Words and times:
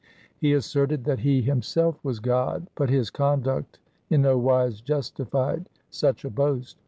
He 0.35 0.53
asserted 0.53 1.03
that 1.03 1.19
he 1.19 1.43
himself 1.43 2.03
was 2.03 2.19
God, 2.19 2.65
but 2.73 2.89
his 2.89 3.11
conduct 3.11 3.77
in 4.09 4.23
no 4.23 4.35
wise 4.35 4.81
justified 4.81 5.69
such 5.91 6.25
a 6.25 6.29
boast. 6.31 6.79